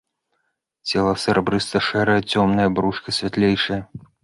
[0.91, 3.81] Цела серабрыста-шэрае, цёмнае, брушка святлейшае.